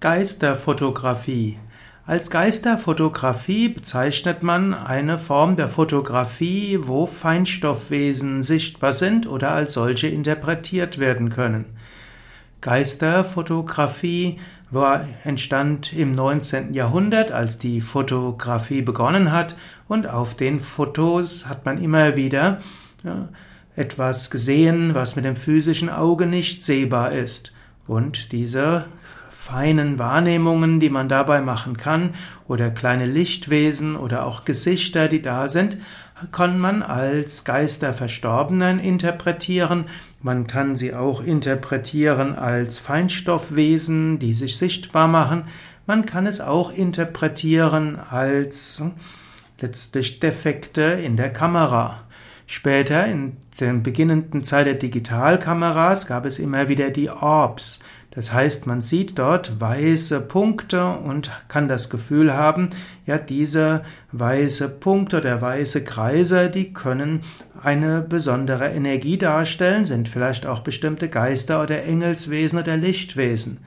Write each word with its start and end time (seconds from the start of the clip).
Geisterfotografie. 0.00 1.58
Als 2.06 2.30
Geisterfotografie 2.30 3.68
bezeichnet 3.68 4.42
man 4.42 4.72
eine 4.72 5.18
Form 5.18 5.56
der 5.56 5.68
Fotografie, 5.68 6.78
wo 6.80 7.04
Feinstoffwesen 7.04 8.42
sichtbar 8.42 8.94
sind 8.94 9.26
oder 9.26 9.50
als 9.50 9.74
solche 9.74 10.06
interpretiert 10.06 10.96
werden 10.96 11.28
können. 11.28 11.66
Geisterfotografie 12.62 14.40
war, 14.70 15.04
entstand 15.24 15.92
im 15.92 16.12
19. 16.12 16.72
Jahrhundert, 16.72 17.30
als 17.30 17.58
die 17.58 17.82
Fotografie 17.82 18.80
begonnen 18.80 19.32
hat, 19.32 19.54
und 19.86 20.06
auf 20.06 20.34
den 20.34 20.60
Fotos 20.60 21.44
hat 21.44 21.66
man 21.66 21.76
immer 21.76 22.16
wieder 22.16 22.60
ja, 23.04 23.28
etwas 23.76 24.30
gesehen, 24.30 24.94
was 24.94 25.14
mit 25.14 25.26
dem 25.26 25.36
physischen 25.36 25.90
Auge 25.90 26.24
nicht 26.24 26.62
sehbar 26.62 27.12
ist. 27.12 27.52
Und 27.86 28.32
diese 28.32 28.86
feinen 29.40 29.98
Wahrnehmungen, 29.98 30.80
die 30.80 30.90
man 30.90 31.08
dabei 31.08 31.40
machen 31.40 31.78
kann, 31.78 32.12
oder 32.46 32.70
kleine 32.70 33.06
Lichtwesen 33.06 33.96
oder 33.96 34.26
auch 34.26 34.44
Gesichter, 34.44 35.08
die 35.08 35.22
da 35.22 35.48
sind, 35.48 35.78
kann 36.30 36.58
man 36.58 36.82
als 36.82 37.44
Geister 37.44 37.94
Verstorbenen 37.94 38.78
interpretieren. 38.78 39.86
Man 40.20 40.46
kann 40.46 40.76
sie 40.76 40.92
auch 40.92 41.22
interpretieren 41.22 42.34
als 42.34 42.78
Feinstoffwesen, 42.78 44.18
die 44.18 44.34
sich 44.34 44.58
sichtbar 44.58 45.08
machen. 45.08 45.44
Man 45.86 46.04
kann 46.04 46.26
es 46.26 46.42
auch 46.42 46.70
interpretieren 46.70 47.98
als 47.98 48.82
letztlich 49.58 50.20
Defekte 50.20 50.82
in 50.82 51.16
der 51.16 51.32
Kamera. 51.32 52.02
Später, 52.52 53.06
in 53.06 53.36
der 53.60 53.74
beginnenden 53.74 54.42
Zeit 54.42 54.66
der 54.66 54.74
Digitalkameras, 54.74 56.08
gab 56.08 56.26
es 56.26 56.40
immer 56.40 56.68
wieder 56.68 56.90
die 56.90 57.08
Orbs. 57.08 57.78
Das 58.10 58.32
heißt, 58.32 58.66
man 58.66 58.82
sieht 58.82 59.20
dort 59.20 59.60
weiße 59.60 60.20
Punkte 60.20 60.84
und 60.84 61.30
kann 61.46 61.68
das 61.68 61.90
Gefühl 61.90 62.34
haben, 62.34 62.70
ja, 63.06 63.18
diese 63.18 63.84
weiße 64.10 64.68
Punkte 64.68 65.18
oder 65.18 65.40
weiße 65.40 65.84
Kreise, 65.84 66.50
die 66.50 66.72
können 66.72 67.20
eine 67.62 68.00
besondere 68.00 68.70
Energie 68.70 69.16
darstellen, 69.16 69.84
sind 69.84 70.08
vielleicht 70.08 70.44
auch 70.44 70.58
bestimmte 70.58 71.08
Geister 71.08 71.62
oder 71.62 71.84
Engelswesen 71.84 72.58
oder 72.58 72.76
Lichtwesen. 72.76 73.58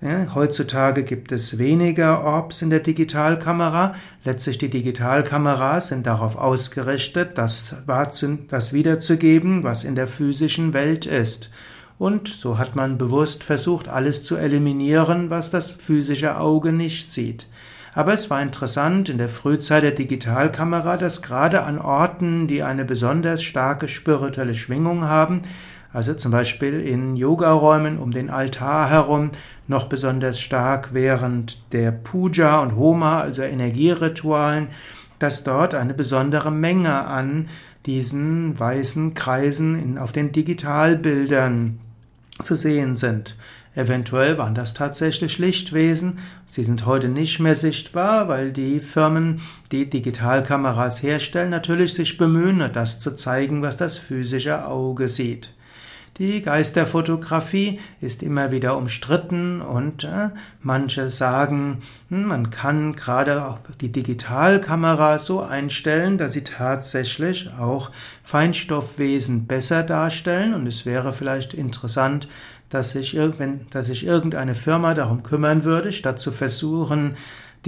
Ja, 0.00 0.32
heutzutage 0.32 1.02
gibt 1.02 1.32
es 1.32 1.58
weniger 1.58 2.22
Orbs 2.22 2.62
in 2.62 2.70
der 2.70 2.78
Digitalkamera. 2.78 3.96
Letztlich 4.22 4.56
die 4.56 4.70
Digitalkameras 4.70 5.88
sind 5.88 6.06
darauf 6.06 6.36
ausgerichtet, 6.36 7.36
das, 7.36 7.74
das 7.84 8.72
wiederzugeben, 8.72 9.64
was 9.64 9.82
in 9.82 9.96
der 9.96 10.06
physischen 10.06 10.72
Welt 10.72 11.04
ist. 11.04 11.50
Und 11.98 12.28
so 12.28 12.58
hat 12.58 12.76
man 12.76 12.96
bewusst 12.96 13.42
versucht, 13.42 13.88
alles 13.88 14.22
zu 14.22 14.36
eliminieren, 14.36 15.30
was 15.30 15.50
das 15.50 15.72
physische 15.72 16.38
Auge 16.38 16.72
nicht 16.72 17.10
sieht. 17.10 17.46
Aber 17.92 18.12
es 18.12 18.30
war 18.30 18.40
interessant 18.40 19.08
in 19.08 19.18
der 19.18 19.28
Frühzeit 19.28 19.82
der 19.82 19.90
Digitalkamera, 19.90 20.96
dass 20.96 21.22
gerade 21.22 21.64
an 21.64 21.80
Orten, 21.80 22.46
die 22.46 22.62
eine 22.62 22.84
besonders 22.84 23.42
starke 23.42 23.88
spirituelle 23.88 24.54
Schwingung 24.54 25.06
haben, 25.06 25.42
also 25.92 26.14
zum 26.14 26.32
Beispiel 26.32 26.80
in 26.80 27.16
Yogaräumen 27.16 27.98
um 27.98 28.10
den 28.10 28.30
Altar 28.30 28.90
herum, 28.90 29.30
noch 29.66 29.84
besonders 29.84 30.40
stark 30.40 30.92
während 30.92 31.60
der 31.72 31.92
Puja 31.92 32.60
und 32.60 32.76
Homa, 32.76 33.20
also 33.20 33.42
Energieritualen, 33.42 34.68
dass 35.18 35.44
dort 35.44 35.74
eine 35.74 35.94
besondere 35.94 36.50
Menge 36.50 37.04
an 37.06 37.48
diesen 37.86 38.58
weißen 38.58 39.14
Kreisen 39.14 39.98
auf 39.98 40.12
den 40.12 40.32
Digitalbildern 40.32 41.80
zu 42.42 42.54
sehen 42.54 42.96
sind. 42.96 43.36
Eventuell 43.74 44.38
waren 44.38 44.54
das 44.54 44.74
tatsächlich 44.74 45.38
Lichtwesen. 45.38 46.18
Sie 46.48 46.64
sind 46.64 46.84
heute 46.84 47.08
nicht 47.08 47.38
mehr 47.38 47.54
sichtbar, 47.54 48.26
weil 48.28 48.52
die 48.52 48.80
Firmen, 48.80 49.40
die 49.70 49.88
Digitalkameras 49.88 51.02
herstellen, 51.02 51.50
natürlich 51.50 51.94
sich 51.94 52.18
bemühen, 52.18 52.70
das 52.72 52.98
zu 52.98 53.14
zeigen, 53.14 53.62
was 53.62 53.76
das 53.76 53.96
physische 53.96 54.66
Auge 54.66 55.06
sieht. 55.06 55.54
Die 56.18 56.42
Geisterfotografie 56.42 57.78
ist 58.00 58.24
immer 58.24 58.50
wieder 58.50 58.76
umstritten 58.76 59.62
und 59.62 60.02
äh, 60.02 60.30
manche 60.60 61.10
sagen, 61.10 61.78
hm, 62.08 62.24
man 62.24 62.50
kann 62.50 62.96
gerade 62.96 63.46
auch 63.46 63.58
die 63.80 63.92
Digitalkamera 63.92 65.18
so 65.20 65.40
einstellen, 65.40 66.18
dass 66.18 66.32
sie 66.32 66.42
tatsächlich 66.42 67.50
auch 67.56 67.92
Feinstoffwesen 68.24 69.46
besser 69.46 69.84
darstellen. 69.84 70.54
Und 70.54 70.66
es 70.66 70.84
wäre 70.84 71.12
vielleicht 71.12 71.54
interessant, 71.54 72.26
dass 72.68 72.92
sich, 72.92 73.16
dass 73.70 73.86
sich 73.86 74.04
irgendeine 74.04 74.56
Firma 74.56 74.94
darum 74.94 75.22
kümmern 75.22 75.62
würde, 75.62 75.92
statt 75.92 76.18
zu 76.18 76.32
versuchen, 76.32 77.16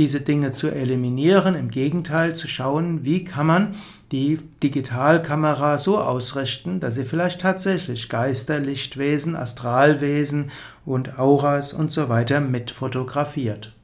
diese 0.01 0.23
Dinge 0.23 0.53
zu 0.53 0.69
eliminieren, 0.69 1.55
im 1.55 1.71
Gegenteil 1.71 2.35
zu 2.35 2.49
schauen, 2.49 3.05
wie 3.05 3.23
kann 3.23 3.47
man 3.47 3.75
die 4.13 4.39
Digitalkamera 4.63 5.77
so 5.77 5.99
ausrichten, 5.99 6.81
dass 6.81 6.95
sie 6.95 7.05
vielleicht 7.05 7.43
tatsächlich 7.43 8.09
Geister, 8.09 8.59
Lichtwesen, 8.59 9.37
Astralwesen 9.37 10.51
und 10.87 11.19
Auras 11.19 11.75
und 11.75 11.93
so 11.93 12.09
weiter 12.09 12.41
mit 12.41 12.71
fotografiert. 12.71 13.75